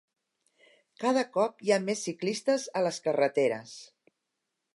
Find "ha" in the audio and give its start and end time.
1.75-1.79